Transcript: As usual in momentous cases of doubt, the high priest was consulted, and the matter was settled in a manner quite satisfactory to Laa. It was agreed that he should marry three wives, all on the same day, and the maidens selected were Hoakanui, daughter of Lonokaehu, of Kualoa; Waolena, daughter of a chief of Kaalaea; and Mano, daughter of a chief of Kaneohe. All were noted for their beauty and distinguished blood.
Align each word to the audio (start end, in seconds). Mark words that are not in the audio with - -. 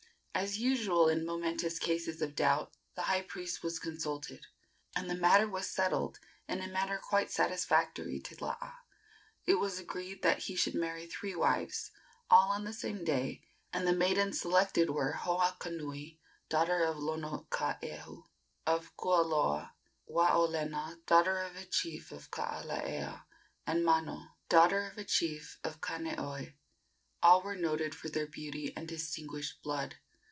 As 0.33 0.57
usual 0.57 1.07
in 1.07 1.23
momentous 1.25 1.77
cases 1.77 2.19
of 2.21 2.35
doubt, 2.35 2.73
the 2.95 3.03
high 3.03 3.21
priest 3.21 3.61
was 3.61 3.77
consulted, 3.77 4.47
and 4.95 5.07
the 5.07 5.13
matter 5.13 5.47
was 5.47 5.69
settled 5.69 6.17
in 6.47 6.61
a 6.61 6.67
manner 6.67 6.97
quite 6.97 7.29
satisfactory 7.29 8.19
to 8.21 8.35
Laa. 8.45 8.79
It 9.45 9.55
was 9.55 9.77
agreed 9.77 10.23
that 10.23 10.39
he 10.43 10.55
should 10.55 10.73
marry 10.73 11.05
three 11.05 11.35
wives, 11.35 11.91
all 12.29 12.49
on 12.49 12.63
the 12.63 12.73
same 12.73 13.03
day, 13.03 13.43
and 13.71 13.85
the 13.85 13.93
maidens 13.93 14.39
selected 14.39 14.89
were 14.89 15.13
Hoakanui, 15.13 16.17
daughter 16.49 16.81
of 16.85 16.95
Lonokaehu, 16.95 18.23
of 18.65 18.97
Kualoa; 18.97 19.73
Waolena, 20.09 21.05
daughter 21.05 21.39
of 21.39 21.55
a 21.55 21.65
chief 21.65 22.11
of 22.11 22.31
Kaalaea; 22.31 23.25
and 23.67 23.85
Mano, 23.85 24.23
daughter 24.49 24.87
of 24.89 24.97
a 24.97 25.03
chief 25.03 25.59
of 25.63 25.81
Kaneohe. 25.81 26.53
All 27.21 27.41
were 27.43 27.57
noted 27.57 27.93
for 27.93 28.09
their 28.09 28.25
beauty 28.27 28.73
and 28.75 28.87
distinguished 28.87 29.61
blood. 29.61 29.97